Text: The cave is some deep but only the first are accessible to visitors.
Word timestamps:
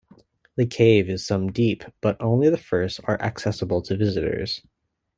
The 0.55 0.65
cave 0.65 1.11
is 1.11 1.23
some 1.23 1.51
deep 1.51 1.83
but 2.01 2.19
only 2.19 2.49
the 2.49 2.57
first 2.57 3.01
are 3.03 3.21
accessible 3.21 3.83
to 3.83 3.95
visitors. 3.95 4.63